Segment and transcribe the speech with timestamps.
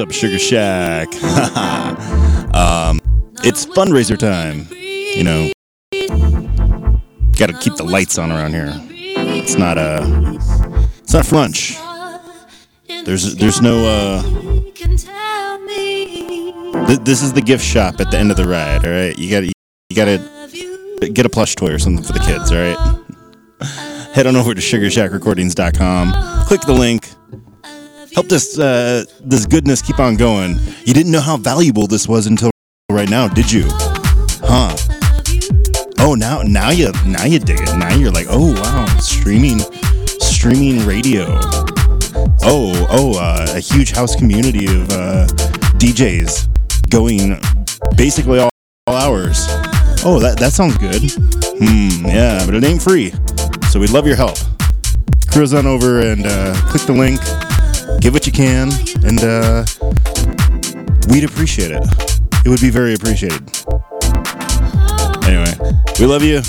[0.00, 1.08] Up, Sugar Shack?
[2.54, 3.00] um,
[3.44, 4.66] it's fundraiser time.
[4.72, 5.52] You know,
[7.36, 8.72] got to keep the lights on around here.
[8.90, 10.00] It's not a,
[10.98, 11.76] it's not lunch.
[13.04, 14.22] There's there's no uh.
[16.86, 18.84] Th- this is the gift shop at the end of the ride.
[18.84, 19.52] All right, you got you
[19.96, 22.52] got to get a plush toy or something for the kids.
[22.52, 23.08] All right.
[24.14, 26.44] Head on over to sugarshackrecordings.com.
[26.46, 27.08] Click the link.
[28.14, 30.58] Help this uh, this goodness keep on going.
[30.84, 32.50] You didn't know how valuable this was until
[32.90, 33.64] right now, did you?
[34.42, 34.74] Huh?
[35.98, 37.76] Oh, now now you now you dig it.
[37.76, 39.60] Now you're like, oh wow, streaming
[40.20, 41.26] streaming radio.
[42.42, 45.26] Oh oh, uh, a huge house community of uh,
[45.78, 47.40] DJs going
[47.96, 48.50] basically all,
[48.86, 49.46] all hours.
[50.04, 51.02] Oh, that that sounds good.
[51.60, 53.12] Hmm, yeah, but it ain't free.
[53.70, 54.38] So we'd love your help.
[55.30, 57.20] Cruise on over and uh, click the link.
[58.00, 58.70] Give what you can,
[59.04, 59.64] and uh,
[61.08, 61.82] we'd appreciate it.
[62.44, 63.42] It would be very appreciated.
[65.26, 65.52] Anyway,
[65.98, 66.40] we love you.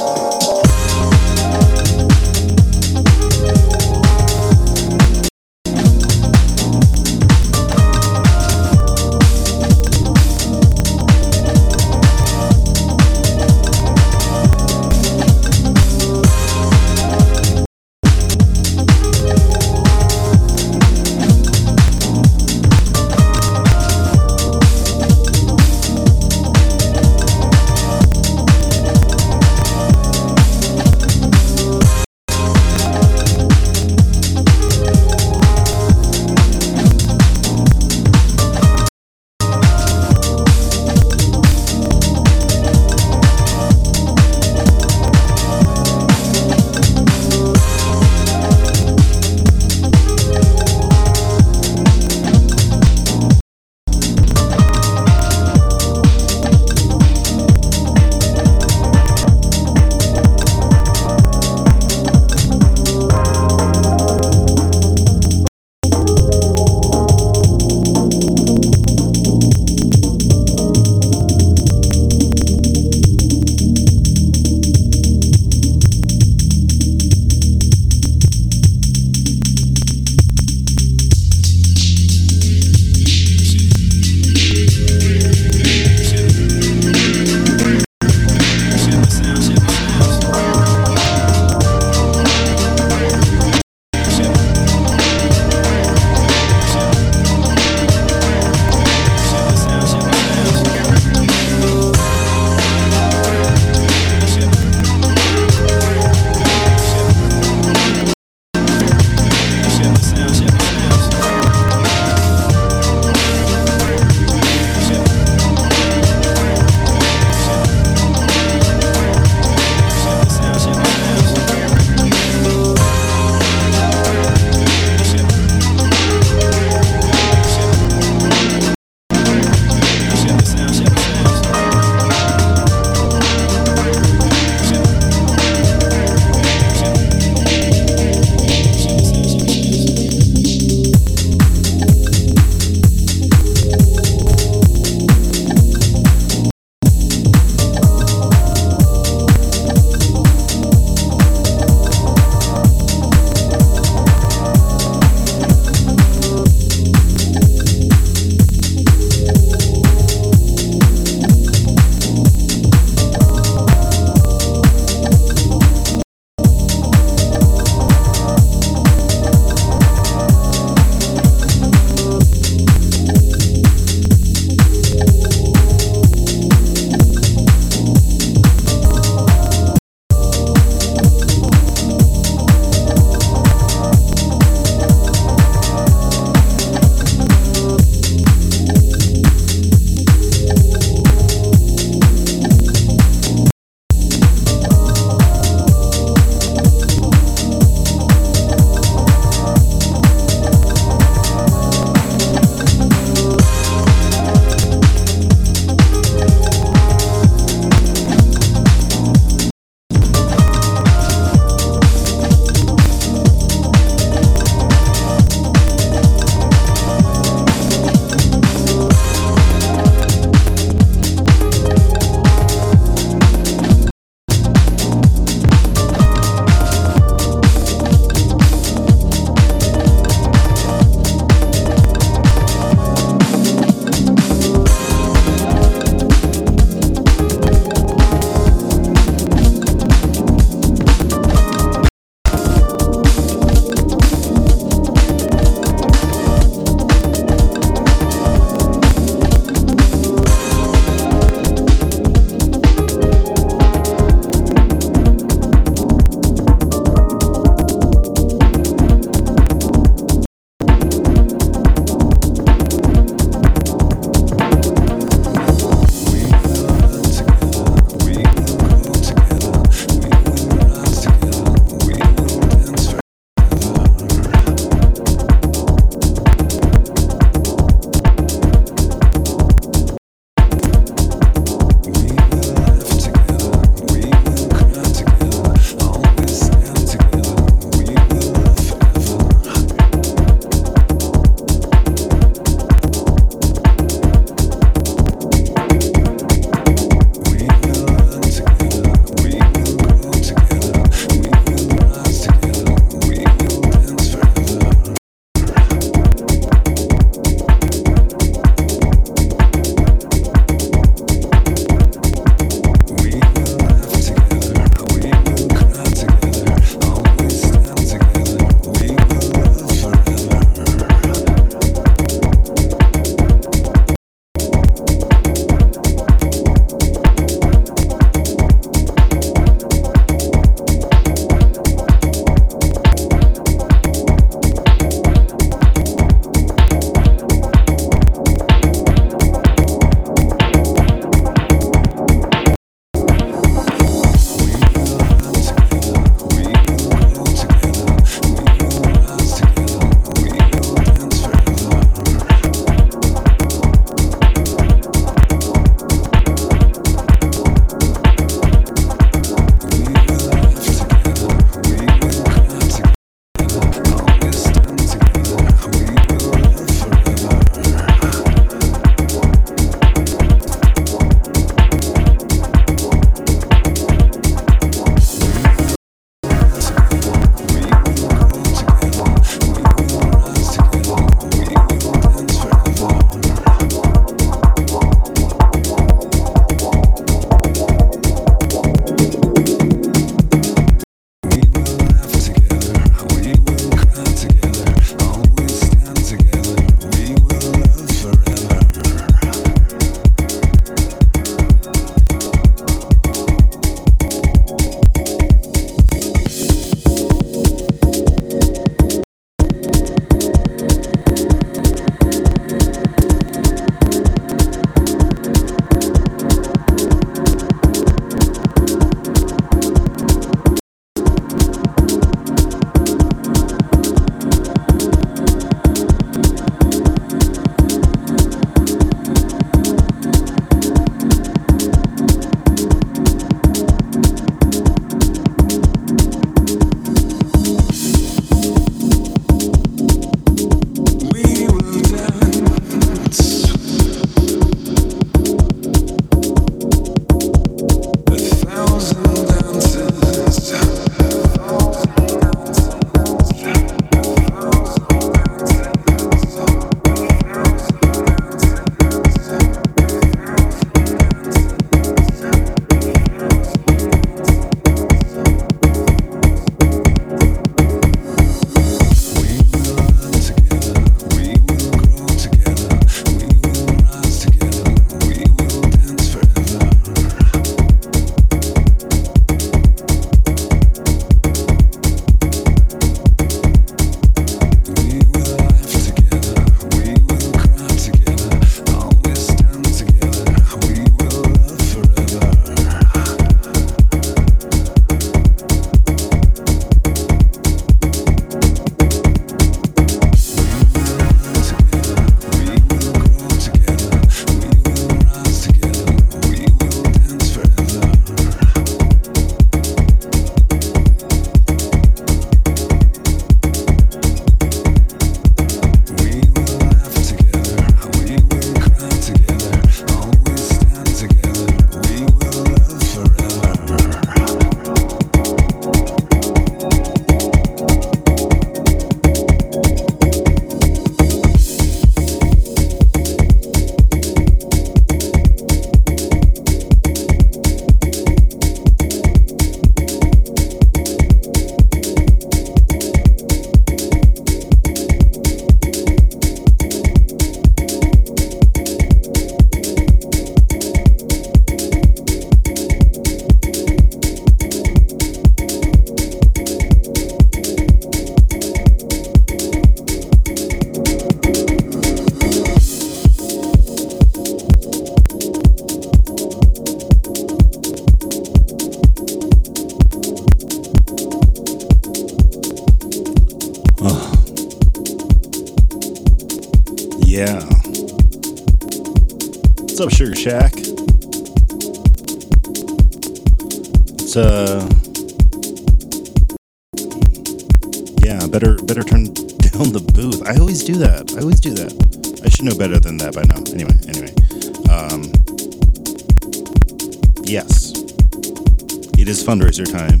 [599.22, 600.00] is fundraiser time.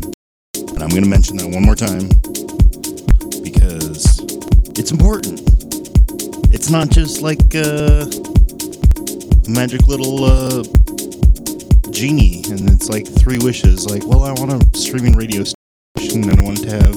[0.54, 2.08] And I'm going to mention that one more time
[3.42, 4.20] because
[4.78, 5.40] it's important.
[6.52, 8.06] It's not just like uh,
[9.46, 10.62] a magic little uh,
[11.90, 13.86] genie and it's like three wishes.
[13.86, 16.96] Like, well, I want a streaming radio station and I want to have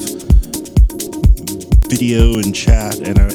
[1.89, 2.99] video and chat.
[2.99, 3.29] And I,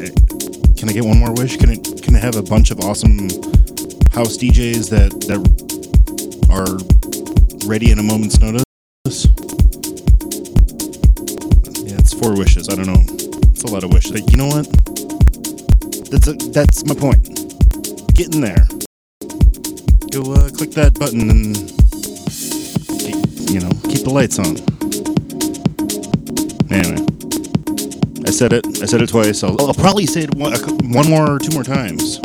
[0.76, 1.56] can I get one more wish?
[1.56, 3.28] Can it can I have a bunch of awesome
[4.12, 5.40] house DJs that that
[6.50, 6.78] are
[7.68, 8.64] ready at a moment's notice?
[12.20, 12.68] Four wishes.
[12.68, 13.02] I don't know.
[13.50, 14.12] It's a lot of wishes.
[14.12, 14.66] But you know what?
[16.10, 17.24] That's a, that's my point.
[18.14, 18.68] Get in there.
[20.12, 21.56] Go uh, click that button and
[23.00, 23.16] keep,
[23.50, 24.58] you know keep the lights on.
[26.70, 27.06] Anyway,
[28.26, 28.66] I said it.
[28.82, 29.42] I said it twice.
[29.42, 30.52] I'll, I'll probably say it one,
[30.92, 32.18] one more or two more times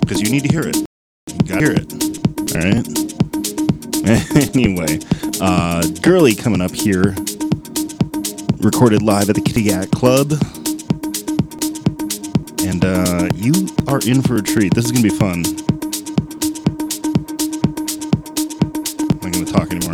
[0.00, 0.76] because you need to hear it.
[0.76, 1.92] You gotta hear it.
[2.54, 2.86] All right.
[4.54, 4.98] anyway,
[5.40, 7.14] uh, Girly coming up here.
[8.64, 10.32] Recorded live at the Kitty Cat Club.
[12.66, 14.72] And uh, you are in for a treat.
[14.74, 15.44] This is going to be fun.
[19.10, 19.93] I'm not going to talk anymore.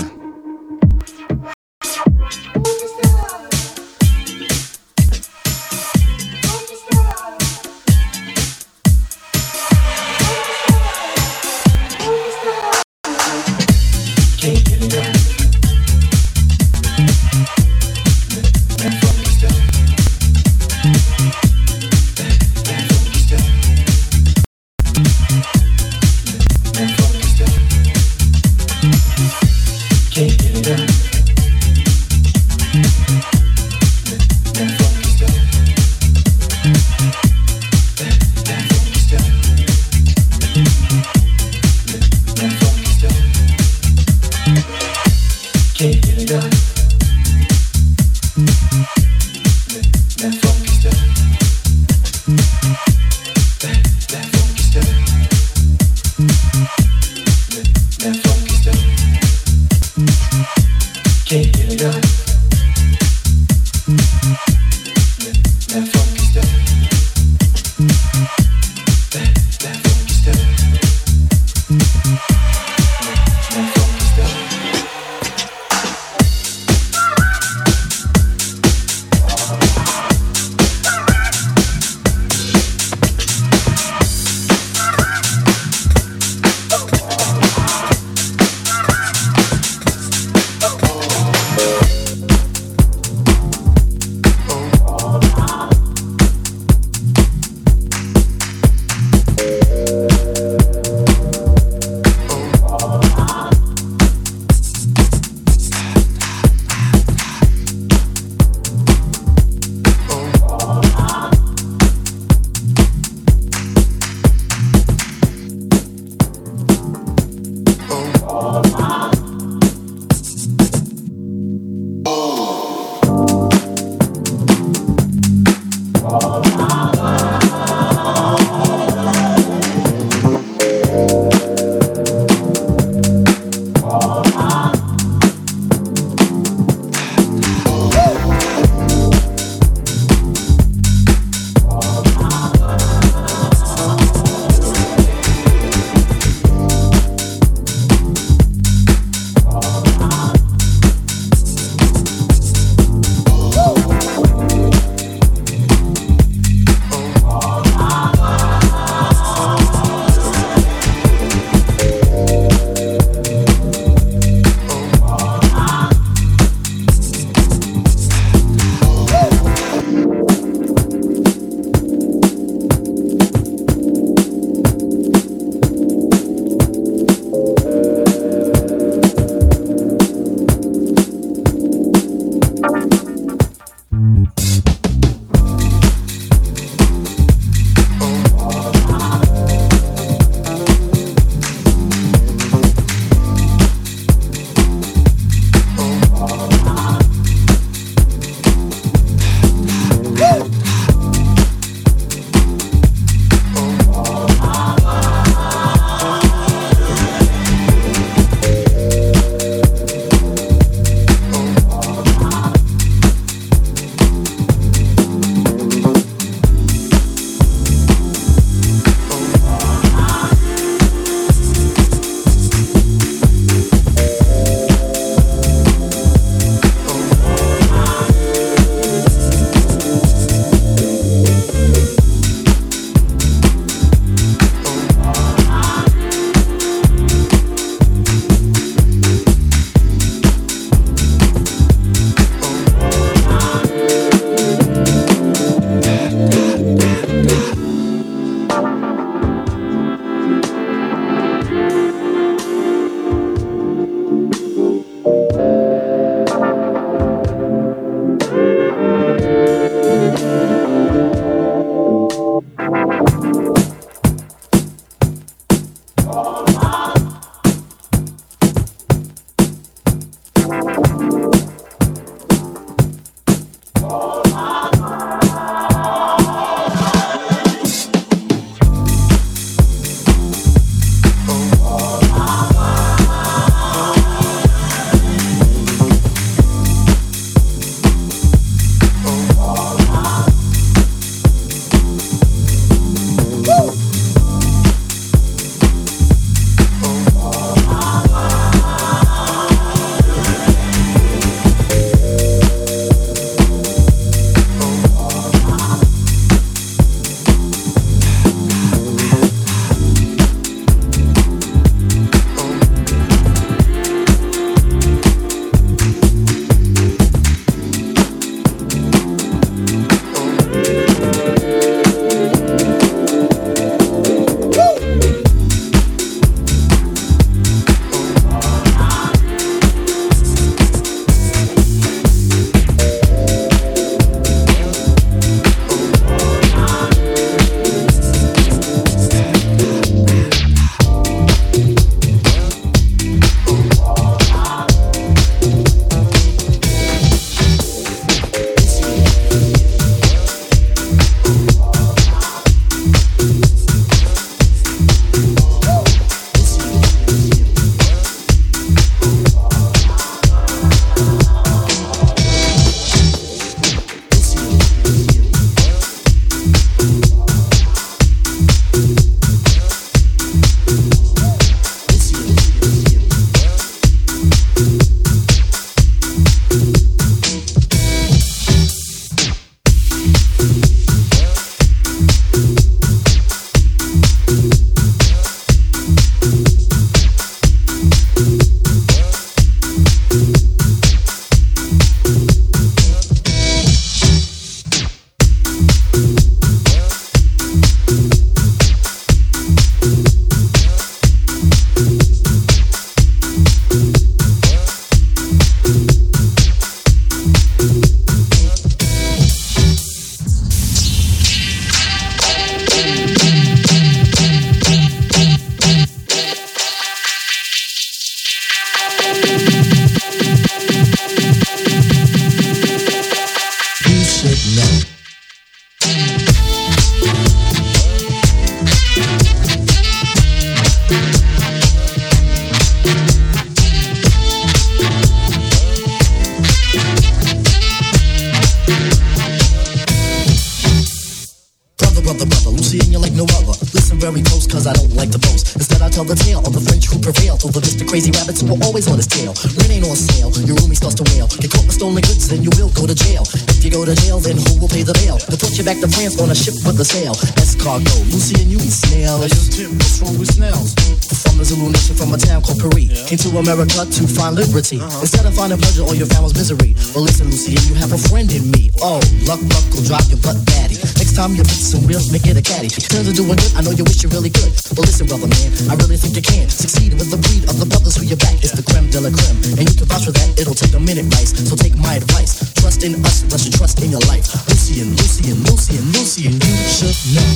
[463.38, 464.80] America to find liberty.
[464.80, 466.74] Instead of finding pleasure, all your family's misery.
[466.94, 468.70] Well, listen, Lucy, you have a friend in me.
[468.82, 470.80] Oh, luck, luck will drive your butt batty.
[470.98, 472.68] Next time you put some wheels, make it a caddy.
[472.68, 474.50] Turns to doing good, I know you wish you really could.
[474.74, 477.66] But listen, brother man, I really think you can succeed with the breed of the
[477.66, 478.40] brothers who you back.
[478.42, 479.38] It's the creme de la creme.
[479.60, 481.36] And you can vouch for that, it'll take a minute, Rice.
[481.36, 482.40] So take my advice.
[482.58, 484.26] Trust in us, unless you trust in your life.
[484.48, 487.30] Lucy and Lucy and Lucy and Lucy and you should know.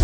[0.00, 0.03] Are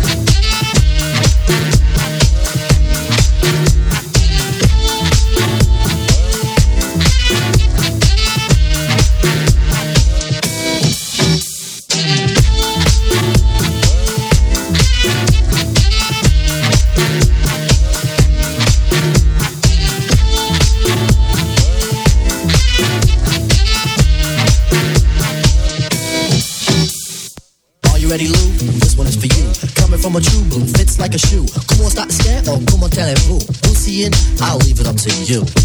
[35.29, 35.60] you.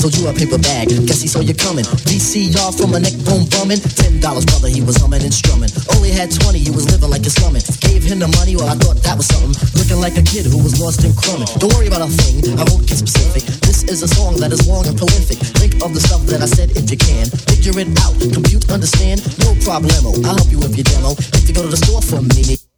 [0.00, 1.84] Sold you a paper bag, guess he saw you coming.
[2.08, 3.84] VCR from a neck bone bumming.
[4.00, 5.68] Ten dollars, brother, he was humming and strumming.
[5.92, 7.60] Only had twenty, you was living like you're slumming.
[7.84, 9.52] Gave him the money, well, I thought that was something.
[9.76, 11.52] Looking like a kid who was lost in crumbing.
[11.60, 13.44] Don't worry about a thing, I won't get specific.
[13.60, 15.36] This is a song that is long and prolific.
[15.60, 17.28] Think of the stuff that I said if you can.
[17.52, 20.16] Figure it out, compute, understand, no problemo.
[20.24, 21.12] I'll help you with your demo.
[21.12, 22.69] If you go to the store for me.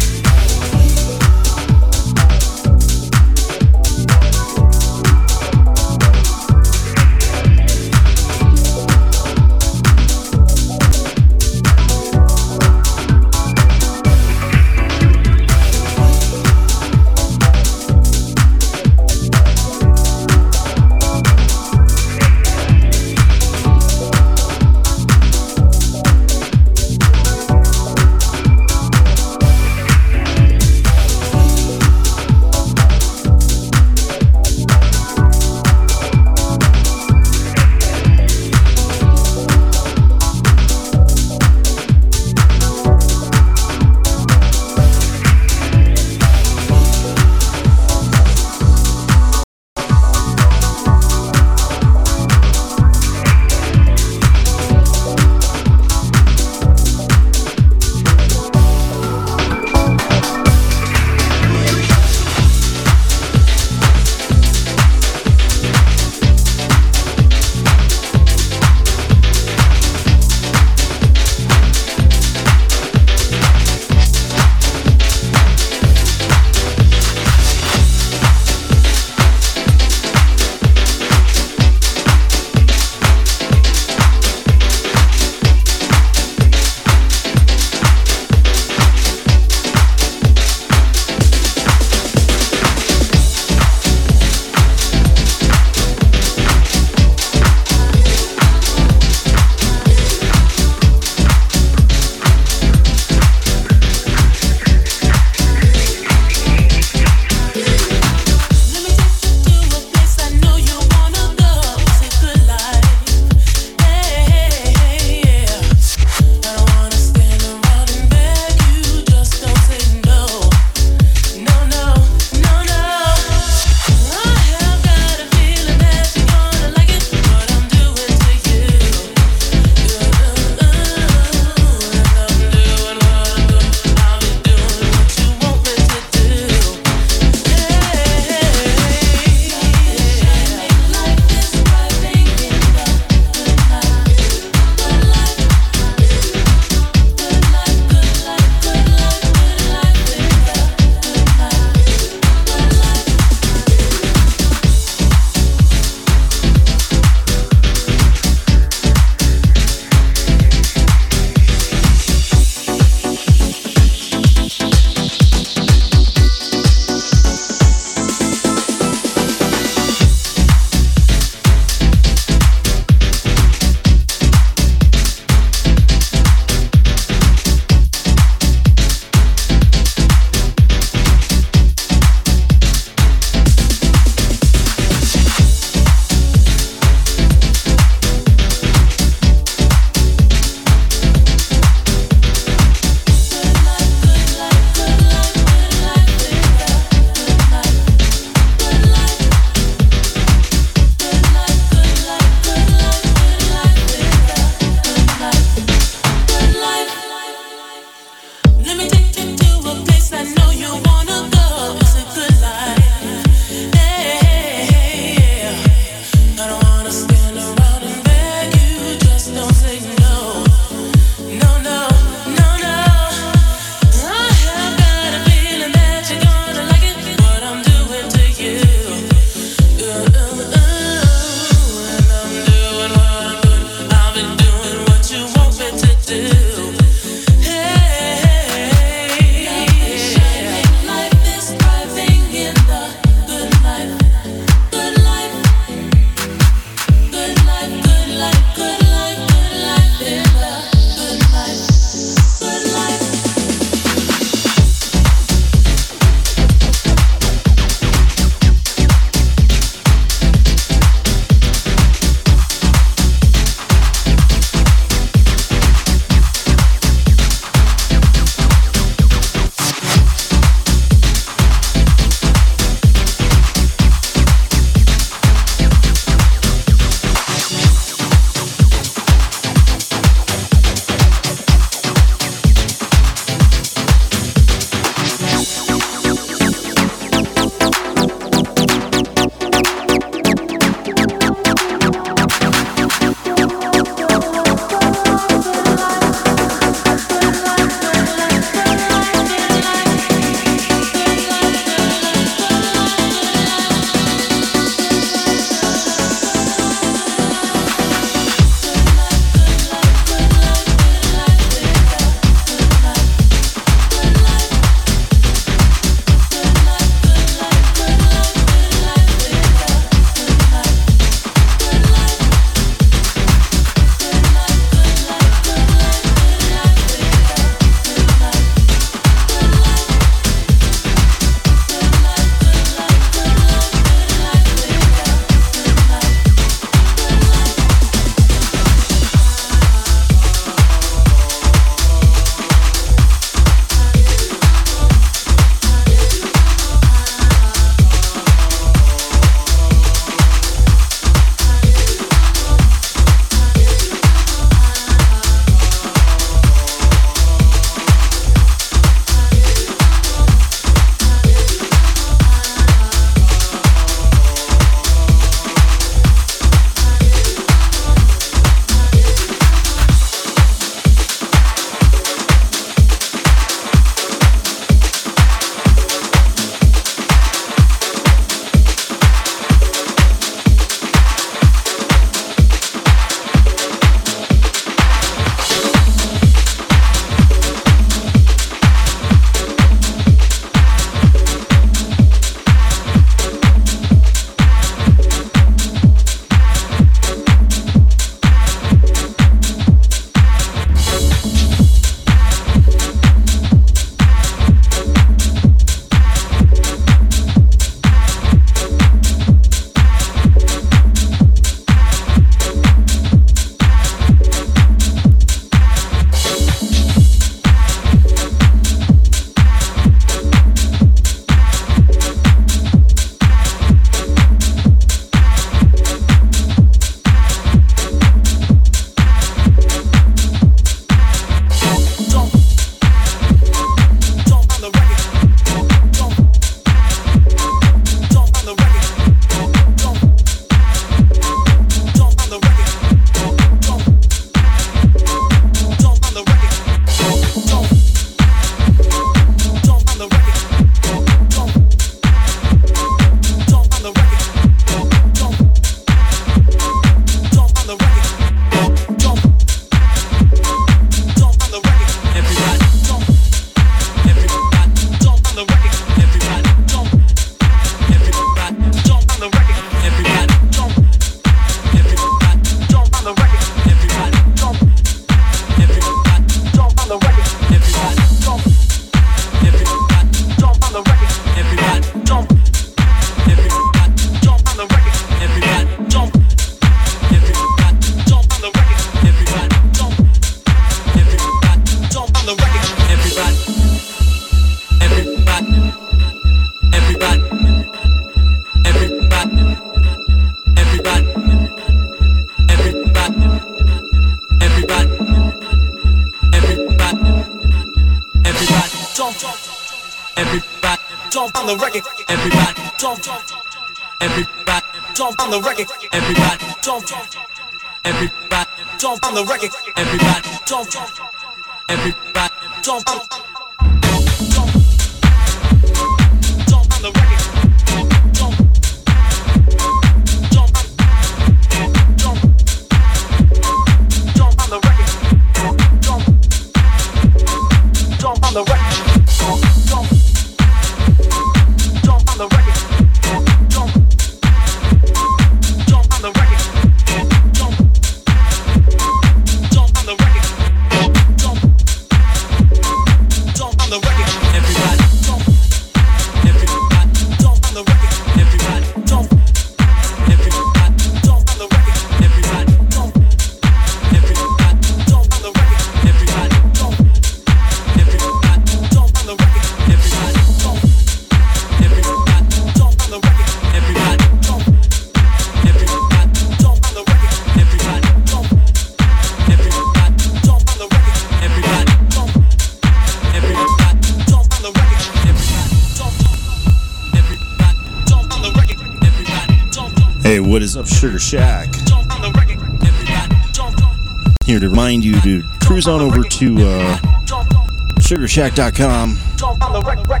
[599.66, 600.00] Record.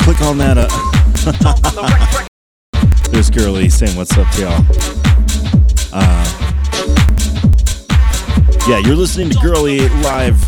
[0.00, 0.58] Click on that.
[0.58, 0.68] Uh,
[3.10, 4.62] there's Girly saying what's up to y'all.
[5.90, 6.26] Uh,
[8.68, 10.38] yeah, you're listening to Girly live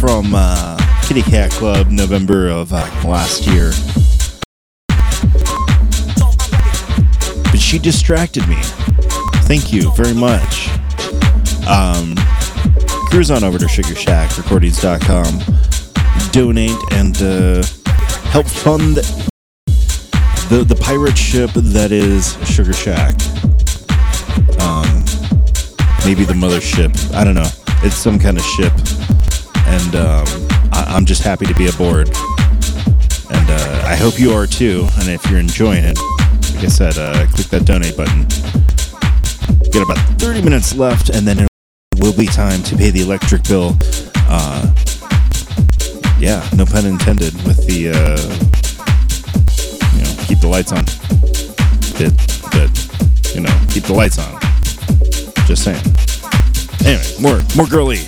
[0.00, 3.70] from uh, Kitty Cat Club, November of uh, last year.
[7.44, 8.56] But she distracted me.
[9.46, 10.68] Thank you very much.
[11.68, 12.16] Um,
[13.10, 17.60] cruise on over to sugarshackrecordings.com, donate, and uh,
[18.30, 18.98] help fund
[20.48, 23.14] the the pirate ship that is Sugar Shack.
[24.60, 24.86] Um,
[26.06, 26.96] maybe the mothership.
[27.12, 27.50] I don't know.
[27.82, 28.72] It's some kind of ship,
[29.66, 30.24] and um,
[30.72, 32.08] I, I'm just happy to be aboard.
[33.32, 34.86] And uh, I hope you are too.
[34.98, 35.98] And if you're enjoying it,
[36.54, 38.28] like I said, uh, click that donate button.
[39.72, 41.49] Got about 30 minutes left, and then
[42.00, 43.76] will be time to pay the electric bill.
[44.28, 44.74] Uh,
[46.18, 47.90] yeah, no pun intended with the.
[47.90, 48.50] Uh,
[49.94, 50.84] you know, keep the lights on.
[51.98, 52.16] Bit,
[52.52, 54.40] but you know, keep the lights on.
[55.46, 55.82] Just saying.
[56.84, 58.00] Anyway, more, more girly.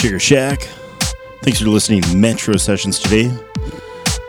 [0.00, 0.62] Sugar Shack.
[1.42, 3.30] Thanks for listening to Metro Sessions today.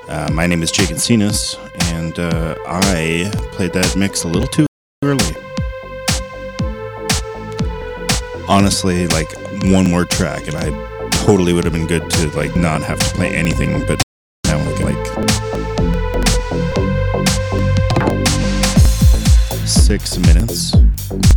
[0.09, 1.57] Uh, my name is Jake Encinas,
[1.93, 4.65] and uh, I played that mix a little too
[5.01, 5.23] early.
[8.49, 9.31] Honestly, like
[9.71, 13.15] one more track, and I totally would have been good to like not have to
[13.15, 13.85] play anything.
[13.87, 14.01] But
[14.47, 15.29] now, like, like
[19.65, 20.75] six minutes.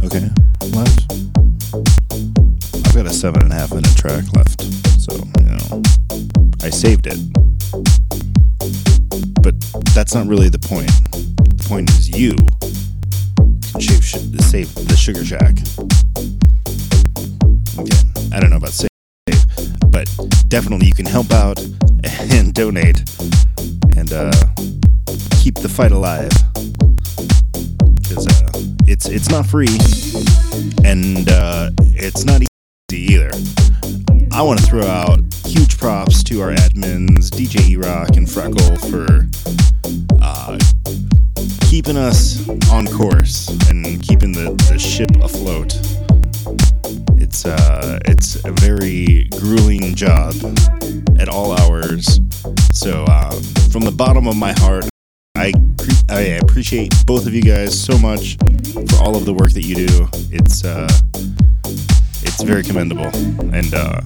[0.02, 0.28] Okay,
[0.72, 1.43] left.
[3.04, 4.62] A seven and a half minute track left,
[4.98, 5.82] so you know
[6.62, 7.18] I saved it.
[9.42, 9.54] But
[9.94, 10.90] that's not really the point.
[11.12, 12.34] The point is you
[13.72, 14.00] can
[14.40, 15.58] save, save the Sugar Shack.
[17.78, 18.90] Okay, I don't know about save,
[19.90, 20.08] but
[20.48, 21.60] definitely you can help out
[22.32, 23.00] and donate
[23.96, 24.32] and uh,
[25.42, 26.32] keep the fight alive.
[28.00, 28.50] Because uh,
[28.86, 29.76] it's it's not free,
[30.84, 32.40] and uh, it's not
[32.92, 33.30] either.
[34.32, 39.28] I want to throw out huge props to our admins, DJ E-Rock and Freckle, for
[40.20, 40.58] uh,
[41.68, 45.74] keeping us on course and keeping the, the ship afloat.
[47.16, 50.34] It's uh, it's a very grueling job
[51.18, 52.20] at all hours.
[52.72, 53.40] So um,
[53.70, 54.88] from the bottom of my heart,
[55.36, 55.52] I
[56.10, 58.36] I appreciate both of you guys so much
[58.88, 60.08] for all of the work that you do.
[60.30, 60.88] It's uh,
[62.34, 63.06] it's very commendable,
[63.54, 64.00] and uh,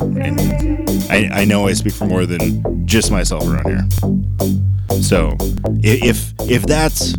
[0.00, 0.40] and
[1.10, 5.02] I, I know I speak for more than just myself around here.
[5.02, 5.36] So
[5.82, 7.14] if if that's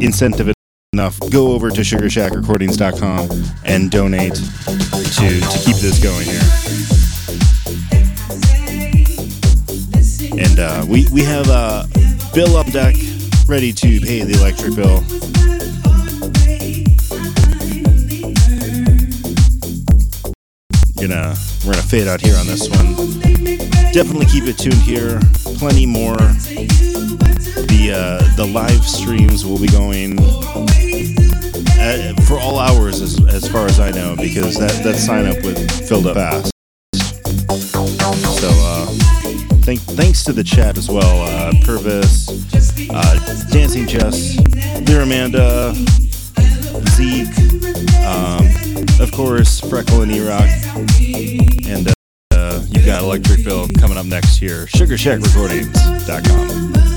[0.00, 0.52] incentive
[0.92, 3.28] enough, go over to sugarShackRecordings.com
[3.64, 6.40] and donate to to keep this going here.
[10.42, 11.84] And uh, we we have uh,
[12.34, 12.96] Bill up deck,
[13.46, 15.02] ready to pay the electric bill.
[21.02, 21.34] Gonna
[21.66, 22.94] we're gonna fade out here on this one.
[23.92, 25.18] Definitely keep it tuned here.
[25.58, 26.16] Plenty more.
[27.66, 30.20] The uh, the live streams will be going
[31.80, 35.42] uh, for all hours as, as far as I know because that that sign up
[35.42, 36.52] with filled up fast.
[38.38, 38.86] So uh,
[39.64, 41.22] thank thanks to the chat as well.
[41.22, 42.28] Uh, Purvis,
[42.90, 44.36] uh, Dancing Jess,
[44.84, 45.74] Dear Amanda,
[46.90, 47.61] Zeke,
[48.04, 48.46] um,
[49.00, 50.48] of course Freckle and E-Rock,
[51.66, 51.92] and uh,
[52.32, 54.66] uh, you've got Electric Bill coming up next here.
[54.66, 56.91] SugarShackRecordings.com.